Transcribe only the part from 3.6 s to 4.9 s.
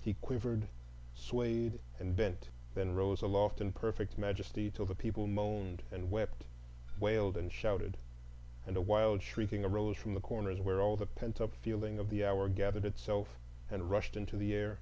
in perfect majesty, till